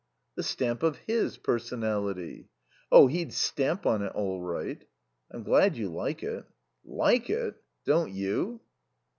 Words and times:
"The 0.33 0.41
stamp 0.41 0.81
of 0.81 0.97
his 1.05 1.37
personality." 1.37 2.49
"Oh, 2.91 3.05
he'd 3.05 3.31
stamp 3.31 3.85
on 3.85 4.01
it 4.01 4.11
all 4.15 4.41
right." 4.41 4.83
"I'm 5.29 5.43
glad 5.43 5.77
you 5.77 5.89
like 5.89 6.23
it." 6.23 6.43
"Like 6.83 7.29
it. 7.29 7.61
Don't 7.85 8.11
you?" 8.11 8.61